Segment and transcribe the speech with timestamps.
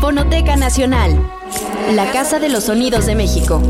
[0.00, 1.18] Fonoteca Nacional,
[1.94, 3.62] la Casa de los Sonidos de México.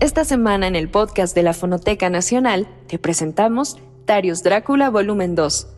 [0.00, 5.68] Esta semana en el podcast de la Fonoteca Nacional te presentamos Darius Drácula Volumen 2,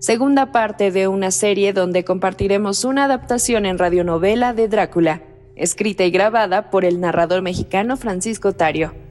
[0.00, 5.22] segunda parte de una serie donde compartiremos una adaptación en radionovela de Drácula,
[5.56, 9.07] escrita y grabada por el narrador mexicano Francisco Tario.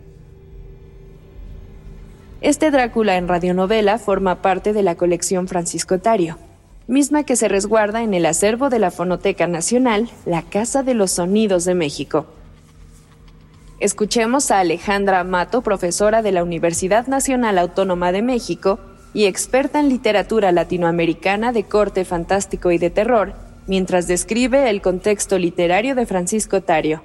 [2.41, 6.37] Este Drácula en radionovela forma parte de la colección Francisco Tario,
[6.85, 11.09] misma que se resguarda en el acervo de la Fonoteca Nacional, la Casa de los
[11.09, 12.27] Sonidos de México.
[13.79, 18.79] Escuchemos a Alejandra Mato, profesora de la Universidad Nacional Autónoma de México
[19.15, 23.33] y experta en literatura latinoamericana de corte fantástico y de terror,
[23.65, 27.01] mientras describe el contexto literario de Francisco Tario.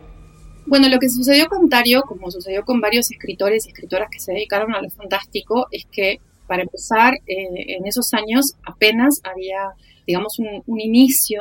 [0.67, 4.33] Bueno, lo que sucedió con Tario, como sucedió con varios escritores y escritoras que se
[4.33, 9.71] dedicaron a lo fantástico, es que para empezar, eh, en esos años apenas había,
[10.07, 11.41] digamos, un, inicio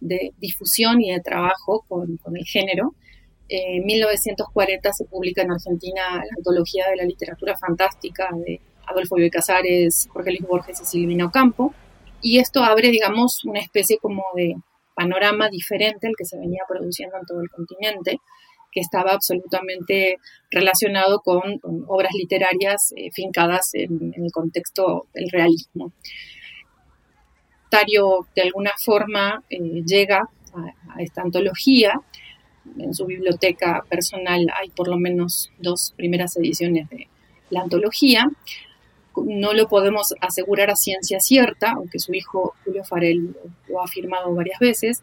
[0.00, 2.94] de difusión y de trabajo con, el género.
[3.48, 9.30] en 1940 se publica en Argentina la antología de la literatura fantástica de Adolfo Bioy
[9.30, 11.74] Casares, Jorge Luis Borges y Silvina Ocampo,
[12.22, 14.56] y esto abre, digamos, una especie como de
[14.94, 18.18] panorama diferente al que se venía produciendo en todo el continente,
[18.70, 20.16] que estaba absolutamente
[20.50, 25.92] relacionado con, obras literarias eh, fincadas en, el contexto del realismo.
[27.68, 32.00] Tario, de alguna forma, eh, llega a, a esta antología.
[32.78, 37.08] En su biblioteca personal hay por lo menos dos primeras ediciones de
[37.50, 38.26] la antología
[39.16, 43.36] no lo podemos asegurar a ciencia cierta, aunque su hijo Julio Farel
[43.68, 45.02] lo ha afirmado varias veces,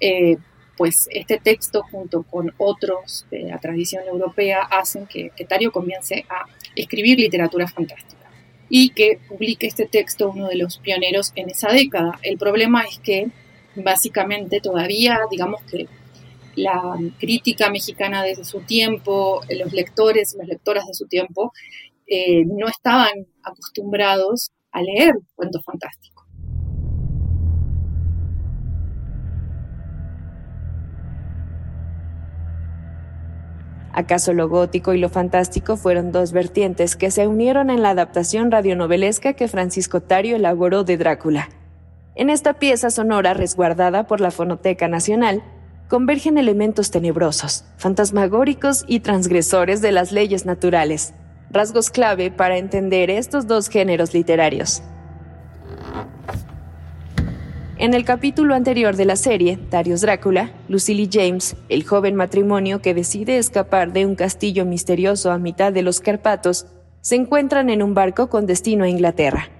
[0.00, 0.36] eh,
[0.76, 6.26] pues este texto junto con otros de la tradición europea hacen que, que Tario comience
[6.28, 6.44] a
[6.74, 8.26] escribir literatura fantástica
[8.68, 12.18] y que publique este texto uno de los pioneros en esa década.
[12.22, 13.28] El problema es que
[13.74, 15.86] básicamente todavía, digamos que
[16.56, 21.52] la crítica mexicana desde su tiempo, los lectores y las lectoras de su tiempo,
[22.06, 26.16] eh, no estaban acostumbrados a leer cuentos fantásticos.
[33.96, 38.50] ¿Acaso lo gótico y lo fantástico fueron dos vertientes que se unieron en la adaptación
[38.50, 41.48] radionovelesca que Francisco Tario elaboró de Drácula?
[42.14, 45.42] En esta pieza sonora resguardada por la Fonoteca Nacional,
[45.88, 51.14] convergen elementos tenebrosos, fantasmagóricos y transgresores de las leyes naturales,
[51.50, 54.82] rasgos clave para entender estos dos géneros literarios.
[57.78, 62.94] En el capítulo anterior de la serie, Darius Drácula, Lucille James, el joven matrimonio que
[62.94, 66.66] decide escapar de un castillo misterioso a mitad de los Carpatos,
[67.02, 69.50] se encuentran en un barco con destino a Inglaterra.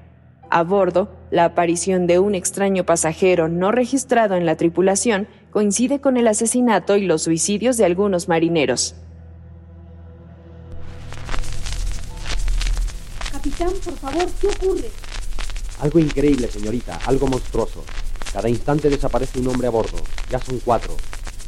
[0.48, 6.16] A bordo, la aparición de un extraño pasajero no registrado en la tripulación coincide con
[6.16, 8.96] el asesinato y los suicidios de algunos marineros.
[13.64, 14.90] Por favor, ¿qué ocurre?
[15.80, 17.84] Algo increíble, señorita, algo monstruoso.
[18.32, 19.98] Cada instante desaparece un hombre a bordo.
[20.30, 20.94] Ya son cuatro.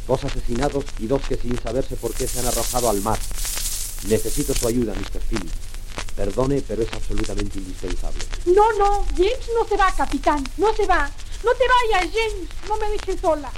[0.07, 3.19] Dos asesinados y dos que sin saberse por qué se han arrojado al mar.
[4.09, 5.21] Necesito su ayuda, Mr.
[5.21, 5.53] Phillips.
[6.17, 8.25] Perdone, pero es absolutamente indispensable.
[8.47, 10.43] No, no, James no se va, capitán.
[10.57, 11.11] No se va.
[11.45, 12.49] No te vayas, James.
[12.69, 13.51] No me dejes sola.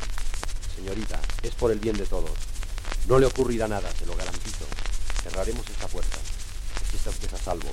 [0.77, 2.33] Señorita, es por el bien de todos.
[3.07, 4.65] No le ocurrirá nada, se lo garantizo.
[5.23, 6.17] Cerraremos esta puerta.
[6.95, 7.69] Está usted a salvo.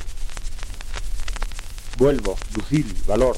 [1.98, 3.36] Vuelvo, Lucille, valor.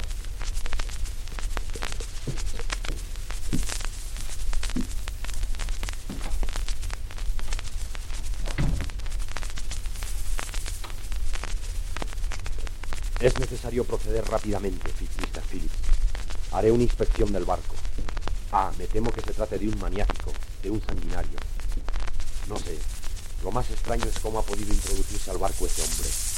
[13.22, 15.42] Es necesario proceder rápidamente, Mr.
[15.50, 15.72] Phillips.
[16.52, 17.76] Haré una inspección del barco.
[18.52, 21.40] Ah, me temo que se trate de un maniático, de un sanguinario.
[22.50, 22.78] No sé.
[23.42, 26.29] Lo más extraño es cómo ha podido introducirse al barco ese hombre.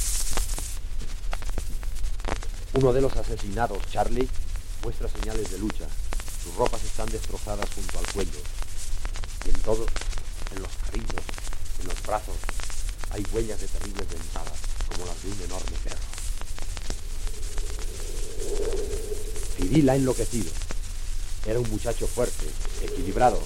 [2.73, 4.29] Uno de los asesinados, Charlie,
[4.81, 5.85] muestra señales de lucha.
[6.41, 8.39] Sus ropas están destrozadas junto al cuello.
[9.45, 9.85] Y en todo,
[10.55, 11.25] en los cabellos,
[11.81, 12.35] en los brazos,
[13.09, 14.53] hay huellas de terribles dentadas,
[14.89, 16.21] como las de un enorme perro.
[19.57, 20.51] Cyril ha enloquecido.
[21.45, 22.45] Era un muchacho fuerte,
[22.83, 23.41] equilibrado,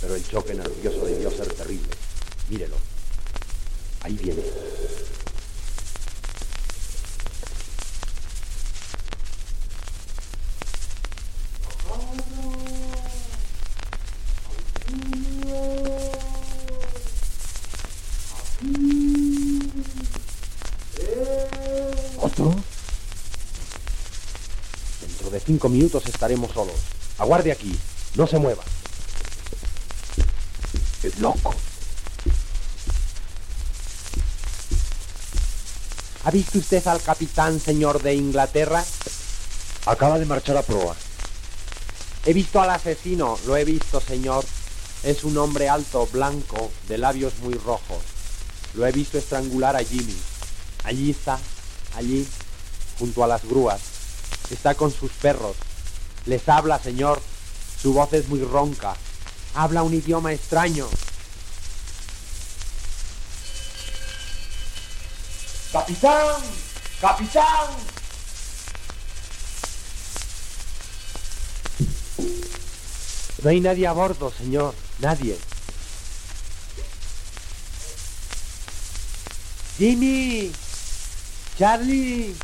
[0.00, 1.90] pero el choque nervioso debió ser terrible.
[2.48, 2.76] Mírelo.
[4.00, 4.42] Ahí viene.
[25.44, 26.76] Cinco minutos estaremos solos.
[27.18, 27.76] Aguarde aquí.
[28.16, 28.62] No se mueva.
[31.02, 31.54] Es loco.
[36.24, 38.82] ¿Ha visto usted al capitán, señor de Inglaterra?
[39.84, 40.96] Acaba de marchar a proa.
[42.24, 44.44] He visto al asesino, lo he visto, señor.
[45.02, 48.02] Es un hombre alto, blanco, de labios muy rojos.
[48.72, 50.16] Lo he visto estrangular a Jimmy.
[50.84, 51.38] Allí está,
[51.94, 52.26] allí,
[52.98, 53.93] junto a las grúas.
[54.50, 55.56] Está con sus perros.
[56.26, 57.20] Les habla, señor.
[57.80, 58.94] Su voz es muy ronca.
[59.54, 60.88] Habla un idioma extraño.
[65.72, 66.42] ¡Capitán!
[67.00, 67.94] ¡Capitán!
[73.42, 74.74] No hay nadie a bordo, señor.
[75.00, 75.36] Nadie.
[79.76, 80.52] Jimmy.
[81.58, 82.34] Charlie.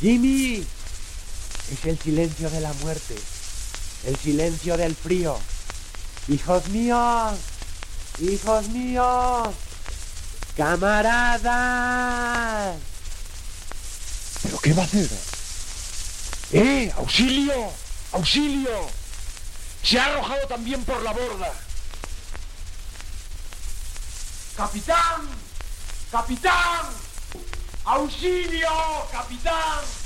[0.00, 0.64] Jimmy.
[1.72, 3.16] Es el silencio de la muerte.
[4.04, 5.38] El silencio del frío.
[6.28, 7.38] Hijos míos.
[8.20, 9.48] Hijos míos.
[10.56, 11.44] Camaradas.
[14.42, 15.08] ¿Pero qué va a hacer?
[16.52, 16.92] ¡Eh!
[16.96, 17.72] ¡Auxilio!
[18.12, 18.88] ¡Auxilio!
[19.82, 21.52] Se ha arrojado también por la borda.
[24.56, 25.28] ¡Capitán!
[26.12, 26.86] ¡Capitán!
[27.84, 28.68] ¡Auxilio!
[29.10, 30.03] ¡Capitán!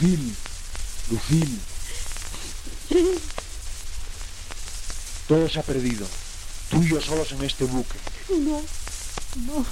[0.00, 0.36] Lucil,
[1.10, 1.60] Lucil.
[5.26, 6.06] Todo se ha perdido.
[6.70, 7.98] Tú y yo solos en este buque.
[8.30, 8.62] No,
[9.46, 9.66] no, no.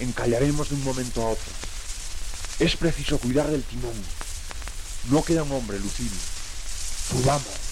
[0.00, 1.52] Encallaremos de un momento a otro.
[2.58, 3.94] Es preciso cuidar del timón.
[5.10, 6.10] No queda un hombre, Lucil.
[7.10, 7.63] Subamos.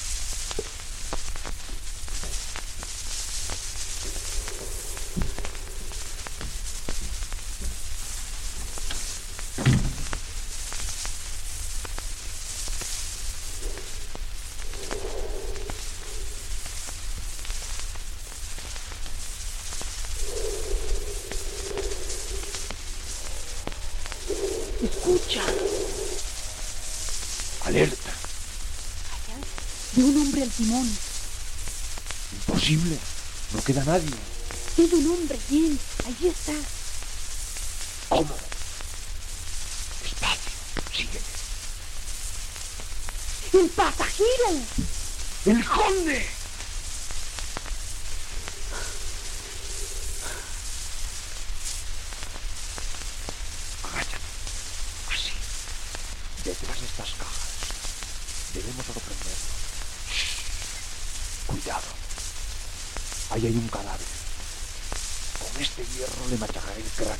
[30.56, 30.88] Timón.
[32.32, 32.98] Imposible.
[33.52, 34.10] No queda nadie.
[34.78, 35.78] Es un hombre, James.
[36.06, 36.52] Allí está.
[38.08, 38.34] ¿Cómo?
[40.02, 40.52] Despacio.
[40.94, 41.32] Sígueme.
[43.52, 44.50] ¡El pasajero!
[45.44, 46.26] ¡El conde!
[53.84, 54.16] Agáchate.
[55.12, 55.32] Así.
[56.44, 57.48] Detrás de estas cajas.
[58.54, 59.52] Debemos sorprenderlo.
[60.10, 61.46] Shh.
[61.46, 62.02] Cuidado.
[63.42, 64.06] Ahí hay un cadáver.
[65.40, 67.16] Con este hierro le machacaré el cráneo.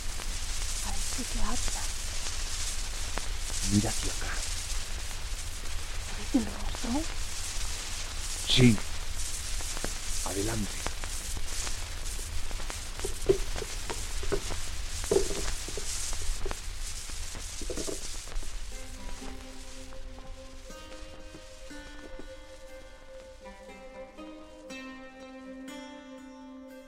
[0.85, 1.83] Parece que habla.
[3.73, 4.33] Mira hacia acá.
[6.19, 7.03] ¿Ves el rostro?
[8.49, 8.77] Sí.
[10.27, 10.82] Adelante.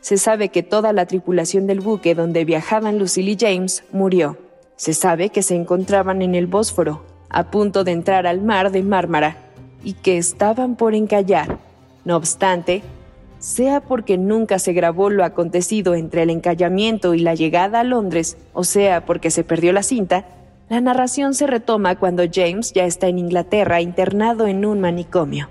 [0.05, 4.37] Se sabe que toda la tripulación del buque donde viajaban Lucille y James murió.
[4.77, 8.83] Se sabe que se encontraban en el Bósforo, a punto de entrar al mar de
[8.83, 9.39] Mármara,
[9.83, 11.57] y que estaban por encallar.
[12.05, 12.83] No obstante,
[13.39, 18.37] sea porque nunca se grabó lo acontecido entre el encallamiento y la llegada a Londres,
[18.53, 20.27] o sea porque se perdió la cinta,
[20.69, 25.49] la narración se retoma cuando James ya está en Inglaterra internado en un manicomio.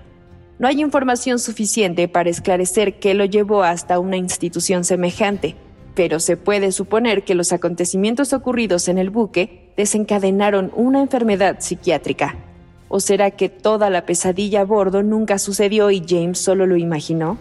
[0.60, 5.55] No hay información suficiente para esclarecer qué lo llevó hasta una institución semejante,
[5.95, 12.36] pero se puede suponer que los acontecimientos ocurridos en el buque desencadenaron una enfermedad psiquiátrica.
[12.88, 17.39] ¿O será que toda la pesadilla a bordo nunca sucedió y James solo lo imaginó?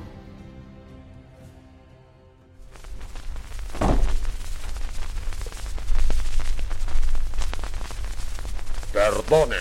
[8.95, 9.57] Perdone,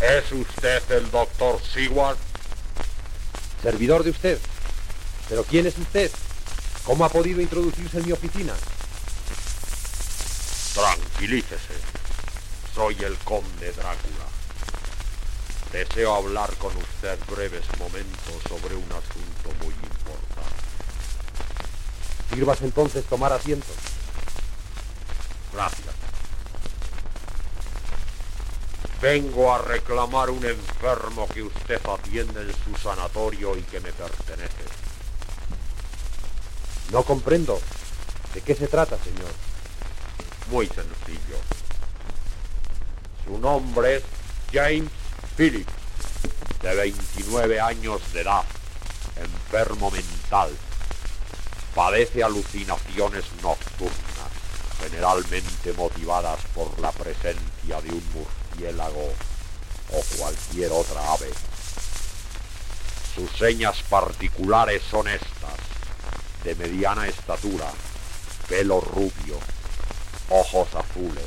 [0.00, 2.25] ¿es usted el doctor Seward?
[3.62, 4.38] Servidor de usted.
[5.28, 6.10] ¿Pero quién es usted?
[6.84, 8.54] ¿Cómo ha podido introducirse en mi oficina?
[10.74, 11.74] Tranquilícese.
[12.74, 14.26] Soy el conde Drácula.
[15.72, 20.52] Deseo hablar con usted breves momentos sobre un asunto muy importante.
[22.32, 23.66] Sirvas entonces tomar asiento.
[25.52, 25.95] Gracias.
[29.00, 34.64] Vengo a reclamar un enfermo que usted atiende en su sanatorio y que me pertenece.
[36.90, 37.60] No comprendo.
[38.32, 39.30] ¿De qué se trata, señor?
[40.50, 41.36] Muy sencillo.
[43.26, 44.02] Su nombre es
[44.50, 44.90] James
[45.36, 45.72] Phillips,
[46.62, 48.44] de 29 años de edad,
[49.16, 50.50] enfermo mental.
[51.74, 54.30] Padece alucinaciones nocturnas,
[54.80, 61.30] generalmente motivadas por la presencia de un murciélago o cualquier otra ave.
[63.14, 65.24] Sus señas particulares son estas,
[66.44, 67.66] de mediana estatura,
[68.48, 69.38] pelo rubio,
[70.30, 71.24] ojos azules,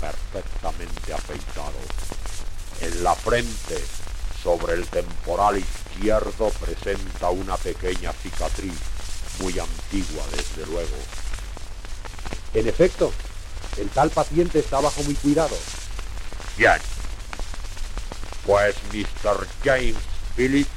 [0.00, 1.86] perfectamente afeitados.
[2.80, 3.82] En la frente,
[4.42, 8.74] sobre el temporal izquierdo, presenta una pequeña cicatriz,
[9.40, 10.96] muy antigua desde luego.
[12.54, 13.12] En efecto,
[13.78, 15.56] el tal paciente está bajo mi cuidado.
[18.44, 19.46] Pues Mr.
[19.64, 19.96] James
[20.36, 20.68] Phillips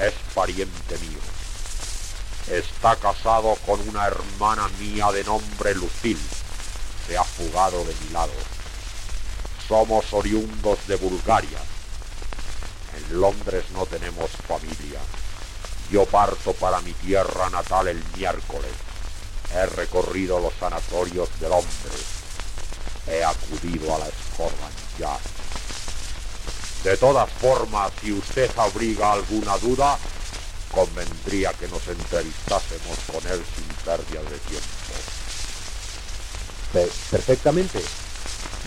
[0.00, 1.20] es pariente mío.
[2.50, 6.18] Está casado con una hermana mía de nombre Lucille
[7.06, 8.32] se ha fugado de mi lado.
[9.68, 11.58] Somos oriundos de Bulgaria.
[12.96, 14.98] En Londres no tenemos familia.
[15.88, 18.72] Yo parto para mi tierra natal el miércoles.
[19.54, 22.04] He recorrido los sanatorios de Londres.
[23.06, 24.06] He acudido a la
[24.98, 25.20] Yard.
[26.84, 29.98] De todas formas, si usted abriga alguna duda,
[30.72, 34.76] convendría que nos entrevistásemos con él sin pérdida de tiempo
[37.10, 37.80] perfectamente.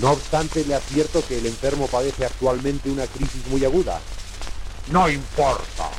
[0.02, 4.00] No obstante, le advierto que el enfermo padece actualmente una crisis muy aguda.
[4.92, 5.90] No importa.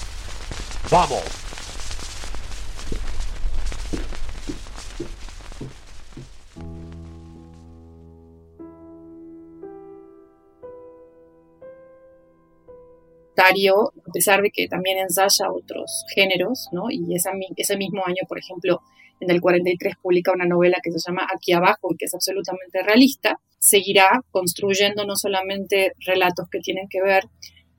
[0.90, 1.39] Vamos.
[14.08, 16.90] A pesar de que también ensaya otros géneros, ¿no?
[16.90, 18.80] Y ese mismo año, por ejemplo,
[19.20, 23.38] en el 43 publica una novela que se llama Aquí abajo, que es absolutamente realista,
[23.58, 27.24] seguirá construyendo no solamente relatos que tienen que ver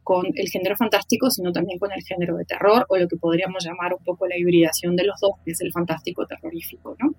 [0.04, 3.63] con el género fantástico, sino también con el género de terror, o lo que podríamos
[3.63, 7.13] llamar un poco la hibridación de los dos, que es el fantástico terrorífico, ¿no?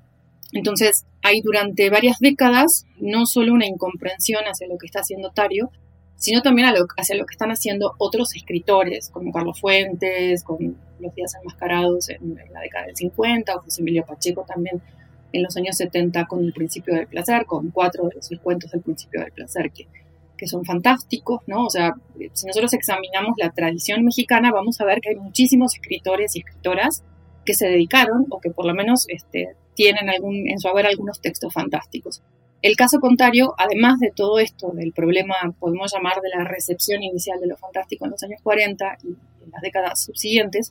[0.52, 5.70] Entonces, hay durante varias décadas no solo una incomprensión hacia lo que está haciendo Tario,
[6.16, 11.34] sino también hacia lo que están haciendo otros escritores, como Carlos Fuentes, con Los días
[11.34, 14.80] enmascarados en, la década del 50, o José Emilio Pacheco también
[15.32, 18.82] en los años 70 con El principio del placer, con cuatro de los cuentos del
[18.82, 19.88] principio del placer, que,
[20.36, 21.64] que son fantásticos, ¿no?
[21.64, 21.94] O sea,
[22.34, 27.02] si nosotros examinamos la tradición mexicana, vamos a ver que hay muchísimos escritores y escritoras
[27.44, 31.20] que se dedicaron, o que por lo menos este, tienen algún, en su haber algunos
[31.20, 32.22] textos fantásticos.
[32.62, 37.40] El caso contrario, además de todo esto, del problema, podemos llamar, de la recepción inicial
[37.40, 40.70] de lo fantástico en los años 40 y en las décadas subsiguientes,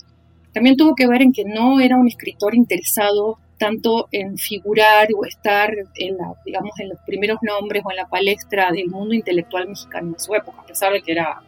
[0.53, 5.25] también tuvo que ver en que no era un escritor interesado tanto en figurar o
[5.25, 9.67] estar en la, digamos, en los primeros nombres o en la palestra del mundo intelectual
[9.67, 11.43] mexicano en su época, a pesar de que era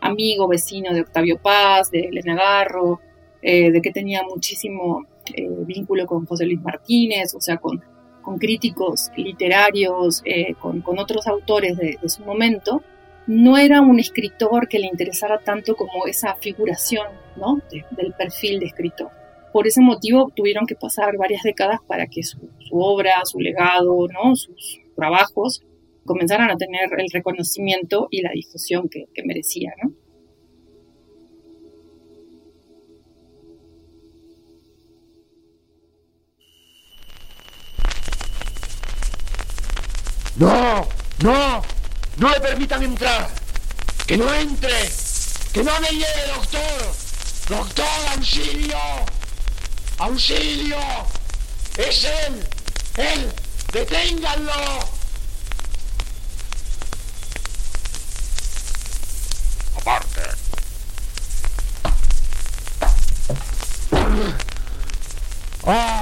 [0.00, 3.00] amigo, vecino de Octavio Paz, de Elena Garro,
[3.42, 7.82] eh, de que tenía muchísimo eh, vínculo con José Luis Martínez, o sea, con
[8.22, 12.82] con críticos literarios, eh, con, otros autores de, su momento,
[13.26, 17.60] no era un escritor que le interesara tanto como esa figuración ¿no?
[17.90, 19.10] del perfil de escritor.
[19.52, 22.38] Por ese motivo tuvieron que pasar varias décadas para que su,
[22.70, 24.34] obra, su legado, ¿no?
[24.34, 25.62] sus trabajos
[26.04, 29.72] comenzaran a tener el reconocimiento y la difusión que, que merecía.
[29.82, 29.92] ¿no?
[40.42, 40.88] No,
[41.22, 41.62] no,
[42.16, 43.30] no le permitan entrar.
[44.08, 44.90] Que no entre.
[45.52, 46.94] Que no me lleve, doctor.
[47.48, 48.76] Doctor, auxilio.
[49.98, 50.78] Auxilio.
[51.76, 52.48] Es él.
[52.96, 53.32] Él.
[53.72, 54.80] Deténganlo.
[59.76, 60.22] Aparte.
[65.68, 66.01] ¡Ah!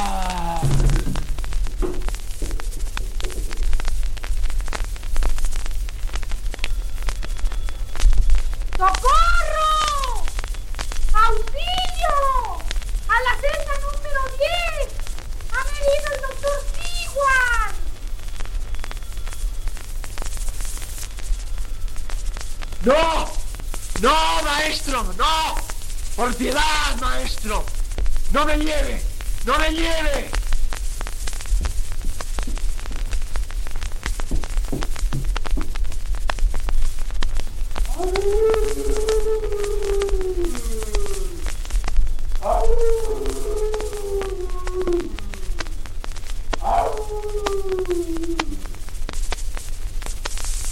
[28.41, 29.03] ¡No me lleve!
[29.45, 30.31] ¡No me lleve!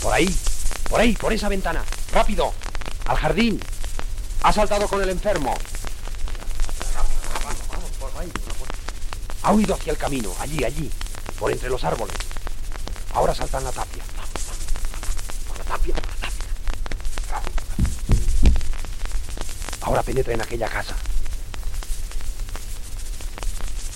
[0.00, 0.34] Por ahí,
[0.88, 1.84] por ahí, por esa ventana.
[2.12, 2.54] ¡Rápido!
[3.04, 3.60] ¡Al jardín!
[4.40, 5.54] Ha saltado con el enfermo.
[9.48, 10.90] Ha huido hacia el camino, allí, allí,
[11.38, 12.14] por entre los árboles.
[13.14, 14.02] Ahora salta en la tapia.
[15.48, 16.44] Por la tapia, por la tapia.
[19.80, 20.94] Ahora penetra en aquella casa.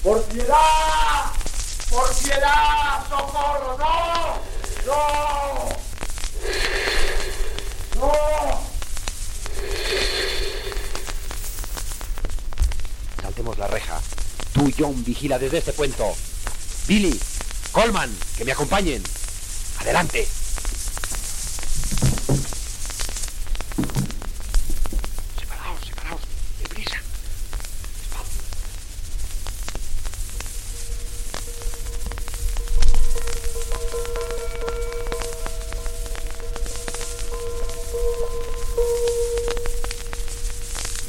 [0.02, 1.32] ¡Por piedad!
[1.90, 3.06] ¡Por piedad!
[3.11, 3.76] ¡Socorro!
[3.76, 4.40] ¡No!
[4.87, 5.68] ¡No!
[8.00, 8.12] ¡No!
[13.21, 14.00] Saltemos la reja.
[14.71, 16.14] John, vigila desde este puento.
[16.87, 17.19] Billy,
[17.73, 19.02] Coleman, que me acompañen.
[19.81, 20.26] Adelante.
[25.40, 26.21] Separaos, separaos.
[26.61, 26.97] Deprisa.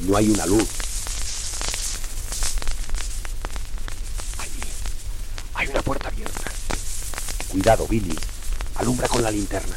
[0.07, 0.82] No hay una luz.
[7.81, 8.17] Billy.
[8.75, 9.75] Alumbra con la linterna.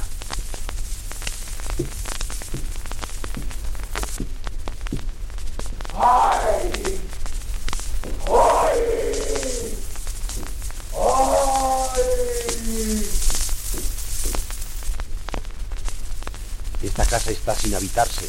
[16.82, 18.28] Esta casa está sin habitarse.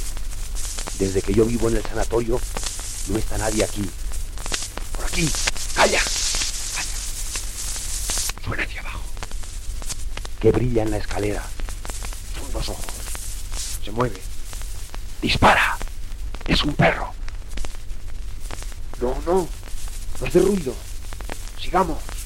[0.97, 2.39] Desde que yo vivo en el sanatorio,
[3.09, 3.87] no está nadie aquí.
[4.95, 5.29] Por aquí.
[5.75, 5.99] ¡Calla!
[5.99, 6.95] ¡Calla!
[8.43, 8.99] Suena hacia abajo.
[10.51, 11.43] Brilla en la escalera.
[12.39, 12.85] Son dos ojos.
[13.83, 14.21] Se mueve.
[15.21, 15.77] ¡Dispara!
[16.45, 17.11] Es un perro.
[19.01, 19.47] No, no.
[20.19, 20.73] No hace ruido.
[21.59, 22.16] Sigamos.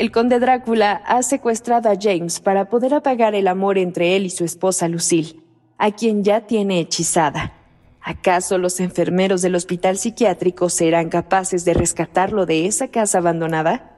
[0.00, 4.30] El conde Drácula ha secuestrado a James para poder apagar el amor entre él y
[4.30, 5.36] su esposa Lucille,
[5.76, 7.52] a quien ya tiene hechizada.
[8.00, 13.90] ¿Acaso los enfermeros del hospital psiquiátrico serán capaces de rescatarlo de esa casa abandonada?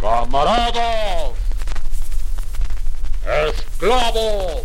[0.00, 1.32] ¡Camaradas!
[3.50, 4.62] ¡Esclavos!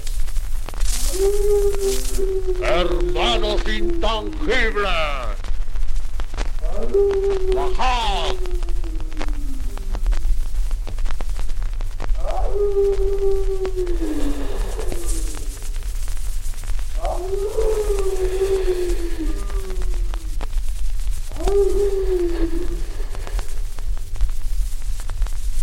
[2.63, 4.88] ¡Hermanos intangibles!
[7.54, 8.64] ¡Bajad!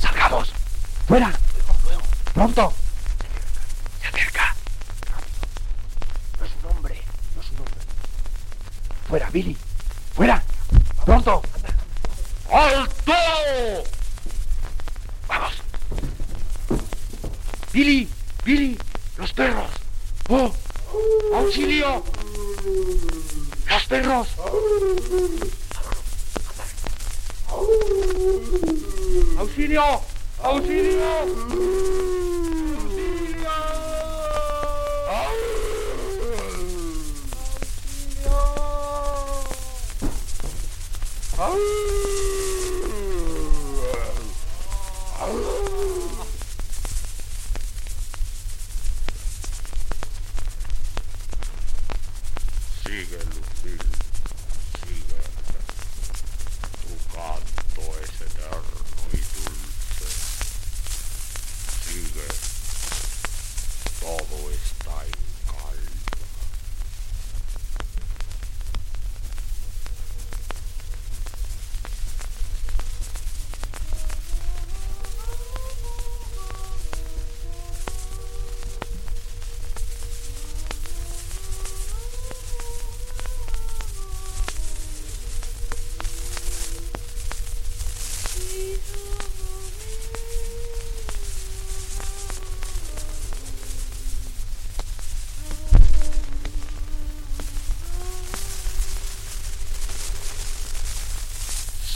[0.01, 0.53] ¡Salgamos!
[1.09, 1.33] ¡Fuera!
[2.35, 2.73] ¡Pronto!
[4.01, 4.55] Se acerca.
[6.39, 7.03] No es un hombre.
[7.35, 7.75] No es un hombre.
[9.09, 9.57] ¡Fuera, Billy!
[10.15, 10.43] ¡Fuera!
[11.05, 11.43] ¡Pronto!
[12.51, 13.13] ¡Alto!
[15.29, 15.53] ¡Vamos!
[17.73, 18.07] ¡Billy!
[18.45, 18.77] ¡Billy!
[19.17, 19.71] ¡Los perros!
[20.29, 20.53] ¡Oh!
[21.35, 22.05] ¡Auxilio!
[23.71, 24.29] ¡Los perros!
[29.39, 30.01] ¡Auxilio!
[30.43, 32.22] ¡Auxilio!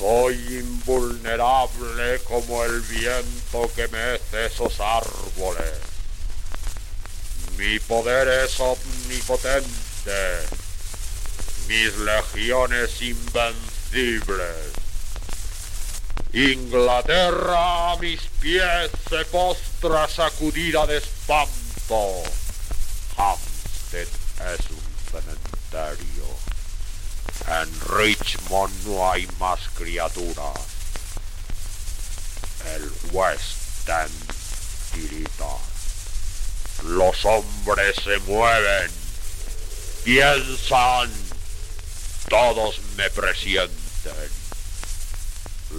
[0.06, 5.80] Soy invulnerable como el viento que mece esos árboles.
[7.58, 9.66] Mi poder es omnipotente.
[11.66, 14.70] Mis legiones invencibles.
[16.32, 22.22] Inglaterra a mis pies se postra sacudida de espanto.
[23.16, 24.06] Hampstead
[24.54, 26.25] es un cementerio.
[27.48, 30.58] En Richmond no hay más criaturas.
[32.74, 34.32] El West End
[34.92, 35.56] tirita.
[36.84, 38.90] Los hombres se mueven,
[40.04, 41.10] piensan,
[42.28, 44.30] todos me presienten.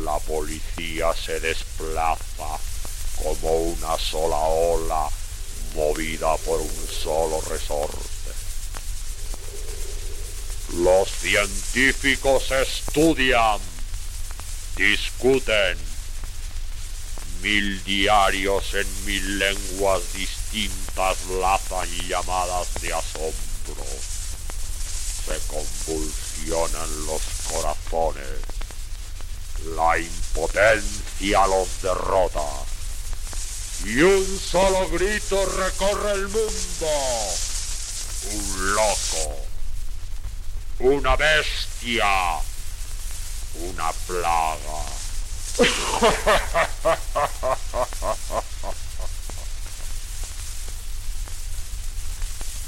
[0.04, 2.60] La policía se desplaza
[3.22, 5.10] como una sola ola
[5.76, 8.17] movida por un solo resorte.
[10.74, 13.60] Los científicos estudian,
[14.76, 15.78] discuten,
[17.42, 23.86] mil diarios en mil lenguas distintas lazan llamadas de asombro.
[25.26, 28.28] Se convulsionan los corazones.
[29.74, 32.46] La impotencia los derrota.
[33.86, 36.88] Y un solo grito recorre el mundo.
[38.34, 39.47] Un loco
[40.80, 42.40] una bestia,
[43.56, 44.84] una plaga.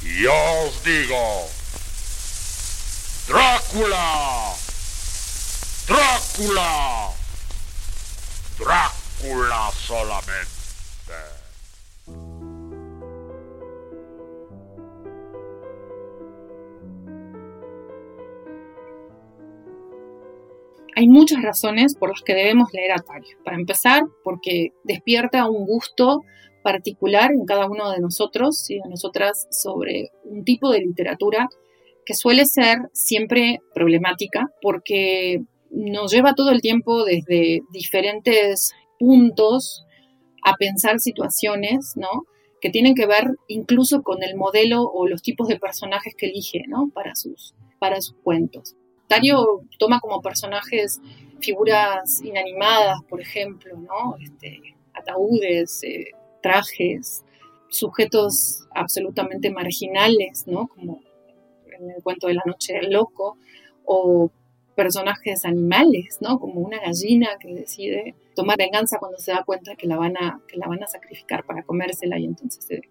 [0.02, 1.50] y os digo,
[3.28, 4.56] Drácula,
[5.88, 7.12] Drácula,
[8.58, 10.59] Drácula solamente.
[21.00, 23.38] Hay muchas razones por las que debemos leer a Tario.
[23.46, 26.24] Para empezar, porque despierta un gusto
[26.62, 31.48] particular en cada uno de nosotros y de nosotras sobre un tipo de literatura
[32.06, 39.86] que suele ser siempre problemática porque nos lleva todo el tiempo desde diferentes puntos
[40.44, 42.26] a pensar situaciones, ¿no?
[42.60, 46.66] Que tienen que ver incluso con el modelo o los tipos de personajes que elige,
[46.68, 46.92] ¿no?
[46.94, 48.76] Para sus, para sus cuentos.
[49.10, 51.02] Tario toma como personajes
[51.40, 54.16] figuras inanimadas, por ejemplo, ¿no?
[54.22, 56.12] Este, ataúdes, eh,
[56.44, 57.26] trajes,
[57.70, 60.68] sujetos absolutamente marginales, ¿no?
[60.68, 61.02] Como
[61.80, 63.38] en el cuento de la noche del loco,
[63.84, 64.30] o
[64.76, 66.40] personajes animales, ¿no?
[66.40, 70.40] Como una gallina que decide tomar venganza cuando se da cuenta que la van a,
[70.88, 72.82] sacrificar para comérsela y entonces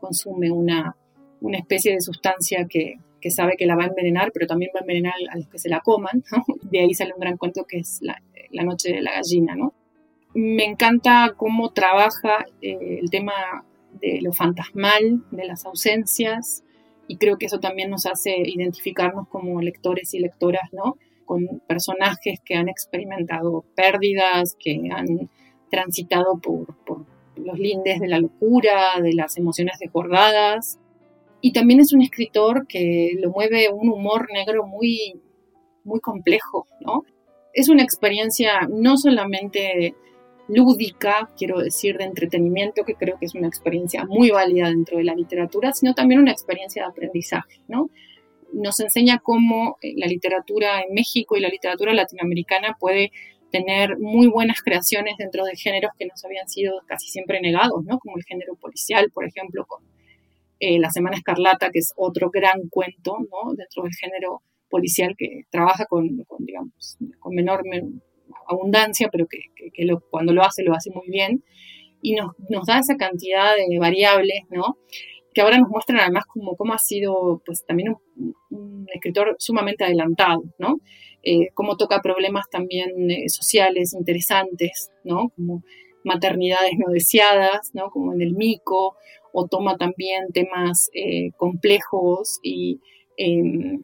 [0.00, 0.96] consume una
[1.40, 4.82] especie de sustancia que, que sabe que la va a envenenar, pero también va a
[4.82, 6.22] envenenar a los que se la coman.
[6.62, 8.20] De ahí sale un gran cuento que es la,
[8.64, 9.54] noche de la gallina.
[9.56, 9.74] ¿no?
[10.34, 13.64] Me encanta cómo trabaja eh, el tema
[14.00, 16.62] de lo fantasmal, de las ausencias,
[17.08, 20.98] y creo que eso también nos hace identificarnos como lectores y lectoras, ¿no?
[21.24, 25.30] Con personajes que han experimentado pérdidas, que han
[25.70, 30.78] transitado por, por los lindes de la locura, de las emociones desbordadas,
[31.40, 35.20] y también es un escritor que lo mueve un humor negro muy,
[35.84, 37.04] muy complejo, ¿no?
[37.52, 39.94] Es una experiencia no solamente
[40.48, 45.04] lúdica, quiero decir, de entretenimiento, que creo que es una experiencia muy válida dentro de
[45.04, 47.90] la literatura, sino también una experiencia de aprendizaje, ¿no?
[48.52, 53.12] Nos enseña cómo la literatura en México y la literatura latinoamericana puede
[53.50, 57.98] tener muy buenas creaciones dentro de géneros que nos habían sido casi siempre negados, ¿no?
[57.98, 59.82] Como el género policial, por ejemplo, con
[60.60, 63.54] eh, la Semana Escarlata, que es otro gran cuento ¿no?
[63.54, 67.62] dentro del género policial que trabaja con, digamos, con menor
[68.46, 69.40] abundancia, pero que,
[70.10, 71.42] cuando lo hace, lo hace muy bien.
[72.00, 74.78] Y nos, nos, da esa cantidad de variables, ¿no?
[75.34, 77.96] Que ahora nos muestran además como cómo ha sido, pues, también
[78.50, 80.80] un, escritor sumamente adelantado, ¿no?
[81.22, 85.30] Eh, cómo toca problemas también eh, sociales interesantes, ¿no?
[85.30, 85.62] Como
[86.04, 87.90] maternidades no deseadas, ¿no?
[87.90, 88.96] Como en el mico,
[89.32, 92.80] o toma también temas eh, complejos y
[93.16, 93.82] em,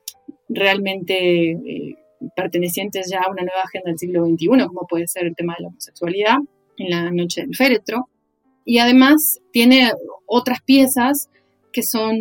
[0.49, 1.97] realmente eh,
[2.37, 5.63] pertenecientes ya a una nueva agenda del siglo XXI, como puede ser el tema de
[5.63, 6.39] la homosexualidad
[6.79, 8.09] en la noche del féretro.
[8.65, 9.93] Y además tiene
[10.27, 11.29] otras piezas
[11.73, 12.19] que son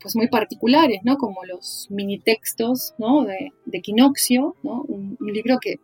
[0.00, 1.18] pues muy particulares, ¿no?
[1.18, 3.24] Como los mini textos, ¿no?
[3.24, 3.82] De, de
[4.62, 4.82] ¿no?
[4.88, 5.76] un libro que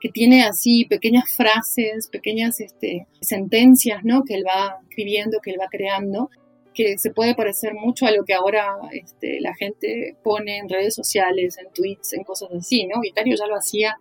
[0.00, 4.24] que tiene así pequeñas frases, pequeñas este, sentencias, ¿no?
[4.24, 6.30] Que él va escribiendo, que él va creando,
[6.72, 10.94] que se puede parecer mucho a lo que ahora este, la gente pone en redes
[10.94, 13.00] sociales, en tweets, en cosas así, ¿no?
[13.00, 13.96] Vitario ya lo hacía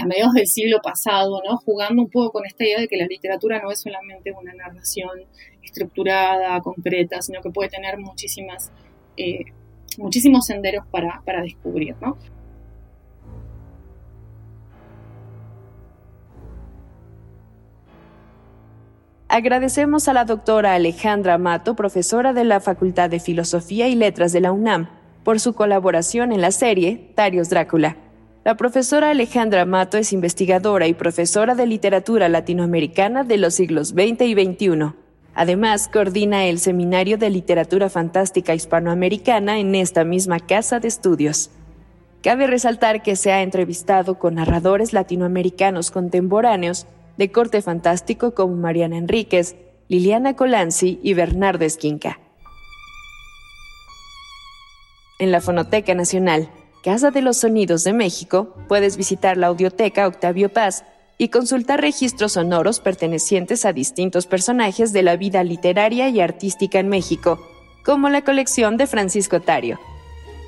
[0.00, 1.56] a mediados del siglo pasado, ¿no?
[1.58, 5.08] jugando un poco con esta idea de que la literatura no es solamente una narración
[5.62, 8.70] estructurada, concreta, sino que puede tener muchísimas,
[9.96, 11.96] muchísimos senderos para, para descubrir.
[12.02, 12.18] ¿no?
[19.30, 24.40] Agradecemos a la doctora Alejandra Mato, profesora de la Facultad de Filosofía y Letras de
[24.40, 24.88] la UNAM,
[25.22, 27.98] por su colaboración en la serie Tarios Drácula.
[28.46, 34.22] La profesora Alejandra Mato es investigadora y profesora de literatura latinoamericana de los siglos XX
[34.22, 34.94] y XXI.
[35.34, 41.50] Además, coordina el Seminario de Literatura Fantástica Hispanoamericana en esta misma casa de estudios.
[42.22, 46.86] Cabe resaltar que se ha entrevistado con narradores latinoamericanos contemporáneos
[47.18, 49.56] de corte fantástico como Mariana Enríquez,
[49.88, 52.20] Liliana Colanzi y Bernardo Esquinca.
[55.18, 56.48] En la Fonoteca Nacional,
[56.84, 60.84] Casa de los Sonidos de México, puedes visitar la audioteca Octavio Paz
[61.18, 66.88] y consultar registros sonoros pertenecientes a distintos personajes de la vida literaria y artística en
[66.88, 67.44] México,
[67.84, 69.80] como la colección de Francisco Tario.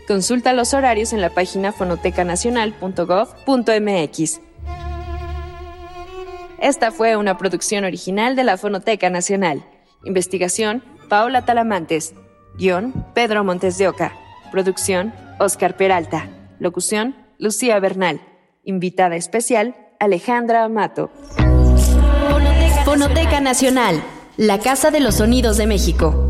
[0.07, 4.50] Consulta los horarios en la página fonotecanacional.gov.mx.
[6.61, 9.65] Esta fue una producción original de la Fonoteca Nacional.
[10.05, 12.15] Investigación, Paula Talamantes.
[12.59, 14.13] Guión, Pedro Montes de Oca.
[14.53, 16.29] Producción, Oscar Peralta.
[16.59, 18.21] Locución, Lucía Bernal.
[18.63, 21.11] Invitada especial, Alejandra Amato.
[22.85, 24.03] Fonoteca Nacional,
[24.37, 26.30] la Casa de los Sonidos de México.